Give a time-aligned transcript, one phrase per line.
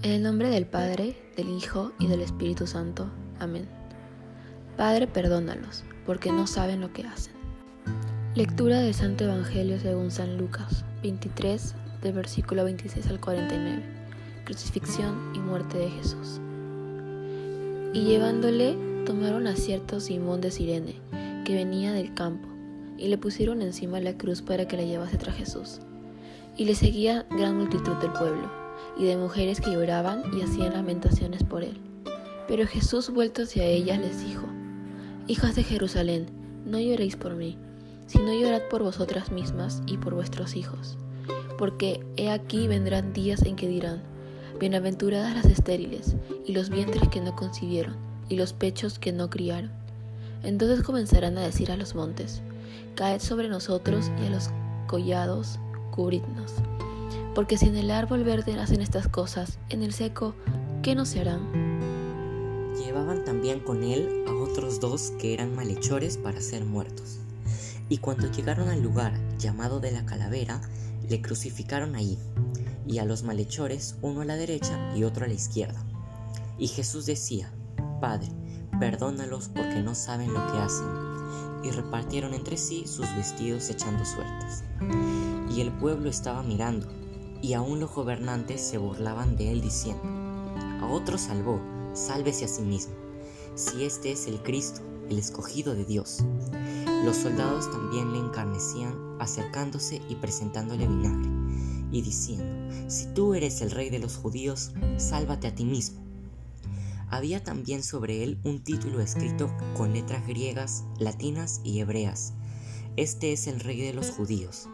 [0.00, 3.10] En el nombre del Padre, del Hijo y del Espíritu Santo.
[3.40, 3.66] Amén.
[4.76, 7.32] Padre, perdónalos, porque no saben lo que hacen.
[8.36, 13.82] Lectura del Santo Evangelio según San Lucas, 23, del versículo 26 al 49.
[14.44, 16.40] Crucifixión y muerte de Jesús.
[17.92, 20.94] Y llevándole, tomaron a cierto Simón de Sirene,
[21.44, 22.48] que venía del campo,
[22.96, 25.80] y le pusieron encima la cruz para que la llevase tras Jesús.
[26.56, 28.57] Y le seguía gran multitud del pueblo,
[28.96, 31.80] y de mujeres que lloraban y hacían lamentaciones por él.
[32.46, 34.46] Pero Jesús, vuelto hacia ellas, les dijo,
[35.26, 36.26] Hijas de Jerusalén,
[36.64, 37.58] no lloréis por mí,
[38.06, 40.96] sino llorad por vosotras mismas y por vuestros hijos.
[41.58, 44.02] Porque he aquí vendrán días en que dirán,
[44.58, 47.96] Bienaventuradas las estériles, y los vientres que no concibieron,
[48.28, 49.70] y los pechos que no criaron.
[50.42, 52.40] Entonces comenzarán a decir a los montes,
[52.94, 54.50] Caed sobre nosotros y a los
[54.88, 56.54] collados, cubridnos.
[57.34, 60.34] Porque si en el árbol verde hacen estas cosas, en el seco,
[60.82, 61.68] ¿qué no se harán?
[62.76, 67.18] Llevaban también con él a otros dos que eran malhechores para ser muertos.
[67.88, 70.60] Y cuando llegaron al lugar llamado de la calavera,
[71.08, 72.18] le crucificaron allí,
[72.86, 75.82] y a los malhechores uno a la derecha y otro a la izquierda.
[76.58, 77.52] Y Jesús decía,
[78.00, 78.28] Padre,
[78.78, 80.86] perdónalos porque no saben lo que hacen.
[81.64, 84.64] Y repartieron entre sí sus vestidos echando suertes.
[85.54, 86.88] Y el pueblo estaba mirando,
[87.40, 90.02] y aún los gobernantes se burlaban de él diciendo,
[90.80, 91.60] A otro salvó,
[91.94, 92.94] sálvese a sí mismo,
[93.54, 96.24] si este es el Cristo, el escogido de Dios.
[97.04, 101.30] Los soldados también le encarnecían, acercándose y presentándole vinagre,
[101.90, 102.44] y diciendo,
[102.88, 106.08] Si tú eres el rey de los judíos, sálvate a ti mismo.
[107.10, 112.34] Había también sobre él un título escrito con letras griegas, latinas y hebreas.
[112.96, 114.68] Este es el rey de los judíos.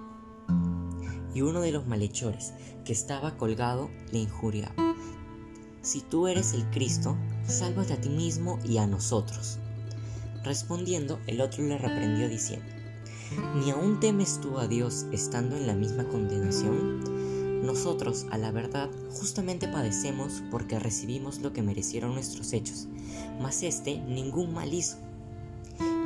[1.35, 2.53] Y uno de los malhechores,
[2.85, 4.75] que estaba colgado, le injuriaba.
[5.83, 9.59] Si tú eres el Cristo, sálvate a ti mismo y a nosotros.
[10.43, 12.67] Respondiendo, el otro le reprendió diciendo,
[13.57, 17.63] ¿Ni aún temes tú a Dios estando en la misma condenación?
[17.65, 22.89] Nosotros, a la verdad, justamente padecemos porque recibimos lo que merecieron nuestros hechos,
[23.41, 24.99] mas éste ningún mal hizo.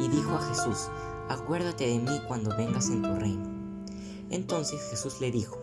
[0.00, 0.88] Y dijo a Jesús,
[1.28, 3.57] acuérdate de mí cuando vengas en tu reino.
[4.30, 5.58] Entonces Jesús le dijo,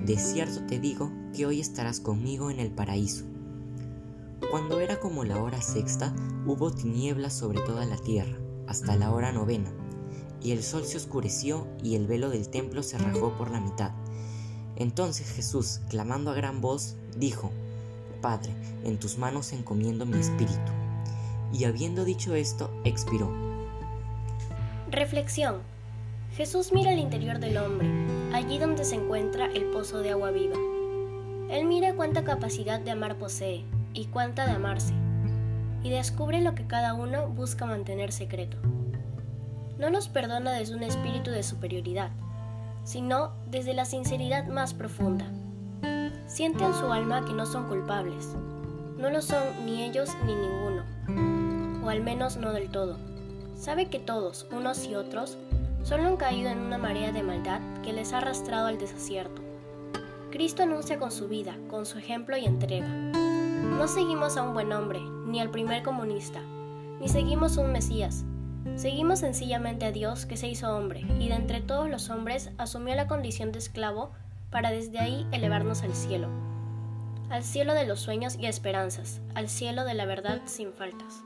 [0.00, 3.24] de cierto te digo que hoy estarás conmigo en el paraíso.
[4.50, 6.14] Cuando era como la hora sexta,
[6.46, 8.36] hubo tinieblas sobre toda la tierra,
[8.66, 9.72] hasta la hora novena,
[10.42, 13.92] y el sol se oscureció y el velo del templo se rajó por la mitad.
[14.76, 17.50] Entonces Jesús, clamando a gran voz, dijo,
[18.20, 18.52] Padre,
[18.84, 20.72] en tus manos encomiendo mi espíritu.
[21.52, 23.30] Y habiendo dicho esto, expiró.
[24.90, 25.71] Reflexión.
[26.36, 27.86] Jesús mira el interior del hombre,
[28.32, 30.56] allí donde se encuentra el pozo de agua viva.
[31.50, 34.94] Él mira cuánta capacidad de amar posee y cuánta de amarse,
[35.82, 38.56] y descubre lo que cada uno busca mantener secreto.
[39.78, 42.10] No nos perdona desde un espíritu de superioridad,
[42.82, 45.26] sino desde la sinceridad más profunda.
[46.26, 48.34] Siente en su alma que no son culpables.
[48.96, 52.96] No lo son ni ellos ni ninguno, o al menos no del todo.
[53.54, 55.36] Sabe que todos, unos y otros,
[55.82, 59.42] solo han caído en una marea de maldad que les ha arrastrado al desacierto.
[60.30, 62.88] Cristo anuncia con su vida, con su ejemplo y entrega.
[62.88, 66.40] No seguimos a un buen hombre, ni al primer comunista,
[67.00, 68.24] ni seguimos a un Mesías.
[68.76, 72.94] Seguimos sencillamente a Dios que se hizo hombre y de entre todos los hombres asumió
[72.94, 74.12] la condición de esclavo
[74.50, 76.28] para desde ahí elevarnos al cielo.
[77.28, 81.24] Al cielo de los sueños y esperanzas, al cielo de la verdad sin faltas.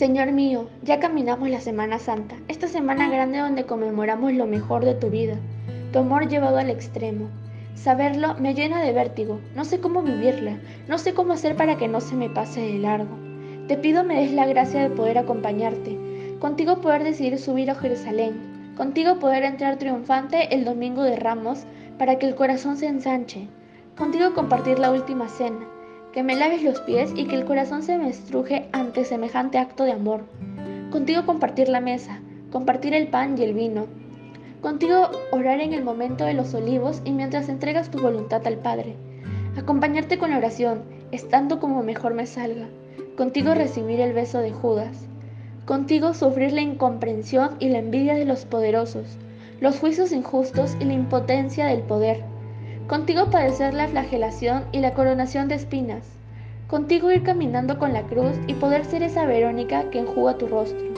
[0.00, 4.94] Señor mío, ya caminamos la Semana Santa, esta semana grande donde conmemoramos lo mejor de
[4.94, 5.34] tu vida,
[5.92, 7.28] tu amor llevado al extremo.
[7.74, 11.86] Saberlo me llena de vértigo, no sé cómo vivirla, no sé cómo hacer para que
[11.86, 13.14] no se me pase de largo.
[13.68, 15.98] Te pido me des la gracia de poder acompañarte,
[16.38, 21.64] contigo poder decidir subir a Jerusalén, contigo poder entrar triunfante el domingo de Ramos
[21.98, 23.48] para que el corazón se ensanche,
[23.98, 25.68] contigo compartir la última cena
[26.12, 29.84] que me laves los pies y que el corazón se me estruje ante semejante acto
[29.84, 30.24] de amor.
[30.90, 32.20] Contigo compartir la mesa,
[32.50, 33.86] compartir el pan y el vino.
[34.60, 38.96] Contigo orar en el momento de los olivos y mientras entregas tu voluntad al Padre.
[39.56, 42.68] Acompañarte con la oración, estando como mejor me salga.
[43.16, 45.06] Contigo recibir el beso de Judas.
[45.64, 49.16] Contigo sufrir la incomprensión y la envidia de los poderosos,
[49.60, 52.24] los juicios injustos y la impotencia del poder
[52.90, 56.04] Contigo padecer la flagelación y la coronación de espinas.
[56.66, 60.88] Contigo ir caminando con la cruz y poder ser esa Verónica que enjuga tu rostro.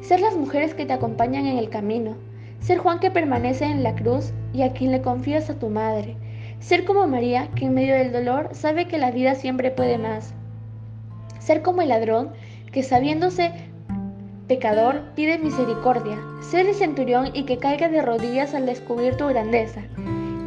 [0.00, 2.16] Ser las mujeres que te acompañan en el camino.
[2.58, 6.16] Ser Juan que permanece en la cruz y a quien le confías a tu madre.
[6.58, 10.34] Ser como María que en medio del dolor sabe que la vida siempre puede más.
[11.38, 12.32] Ser como el ladrón
[12.72, 13.52] que sabiéndose
[14.48, 16.18] pecador, pide misericordia.
[16.40, 19.82] Ser el centurión y que caiga de rodillas al descubrir tu grandeza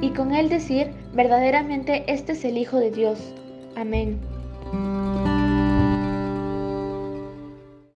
[0.02, 3.20] y con él decir, verdaderamente este es el Hijo de Dios.
[3.76, 4.20] Amén.